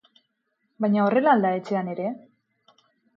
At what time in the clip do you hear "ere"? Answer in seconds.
1.93-2.09